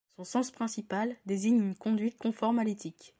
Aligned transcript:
Son 0.15 0.23
sens 0.23 0.49
principal 0.49 1.15
désigne 1.27 1.59
une 1.61 1.75
conduite 1.75 2.17
conforme 2.17 2.57
à 2.57 2.63
l'éthique. 2.63 3.09